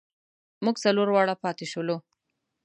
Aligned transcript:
مونږ 0.63 0.75
څلور 0.83 1.07
واړه 1.11 1.35
پاتې 1.43 1.65
شولو. 1.71 1.97